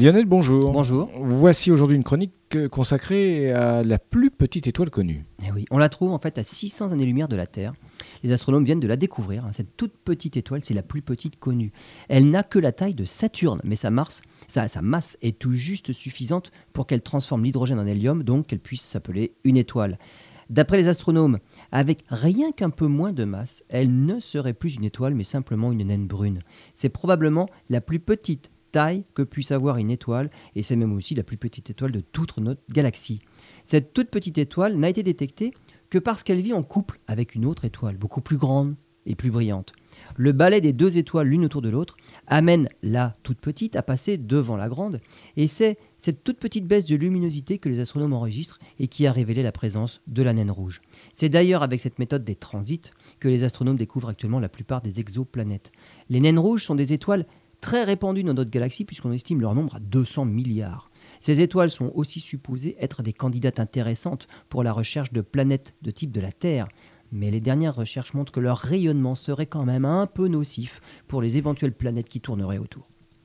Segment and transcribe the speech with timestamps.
[0.00, 0.72] Lionel, bonjour.
[0.72, 1.10] Bonjour.
[1.20, 2.32] Voici aujourd'hui une chronique
[2.70, 5.26] consacrée à la plus petite étoile connue.
[5.46, 7.74] Eh oui, on la trouve en fait à 600 années-lumière de la Terre.
[8.22, 9.44] Les astronomes viennent de la découvrir.
[9.44, 9.50] hein.
[9.52, 11.72] Cette toute petite étoile, c'est la plus petite connue.
[12.08, 15.52] Elle n'a que la taille de Saturne, mais sa masse, sa, sa masse est tout
[15.52, 19.98] juste suffisante pour qu'elle transforme l'hydrogène en hélium, donc qu'elle puisse s'appeler une étoile.
[20.48, 21.40] D'après les astronomes,
[21.72, 25.72] avec rien qu'un peu moins de masse, elle ne serait plus une étoile, mais simplement
[25.72, 26.40] une naine brune.
[26.72, 31.14] C'est probablement la plus petite taille que puisse avoir une étoile, et c'est même aussi
[31.14, 33.20] la plus petite étoile de toute notre galaxie.
[33.64, 35.52] Cette toute petite étoile n'a été détectée
[35.90, 39.30] que parce qu'elle vit en couple avec une autre étoile, beaucoup plus grande et plus
[39.30, 39.72] brillante.
[40.16, 44.18] Le balai des deux étoiles l'une autour de l'autre amène la toute petite à passer
[44.18, 45.00] devant la grande,
[45.36, 49.12] et c'est cette toute petite baisse de luminosité que les astronomes enregistrent et qui a
[49.12, 50.80] révélé la présence de la naine rouge.
[51.12, 55.00] C'est d'ailleurs avec cette méthode des transits que les astronomes découvrent actuellement la plupart des
[55.00, 55.72] exoplanètes.
[56.08, 57.26] Les naines rouges sont des étoiles
[57.60, 60.90] très répandues dans notre galaxie puisqu'on estime leur nombre à 200 milliards.
[61.20, 65.90] Ces étoiles sont aussi supposées être des candidates intéressantes pour la recherche de planètes de
[65.90, 66.68] type de la Terre,
[67.12, 71.22] mais les dernières recherches montrent que leur rayonnement serait quand même un peu nocif pour
[71.22, 72.89] les éventuelles planètes qui tourneraient autour.